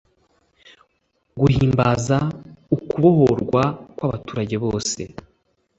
[1.39, 2.17] guhimbaza
[2.75, 3.63] ukubohorwa
[3.95, 5.01] kw'abaturage bose